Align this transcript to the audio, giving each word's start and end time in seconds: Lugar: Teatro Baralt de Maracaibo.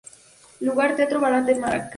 Lugar: 0.67 0.95
Teatro 0.95 1.19
Baralt 1.27 1.45
de 1.45 1.59
Maracaibo. 1.59 1.89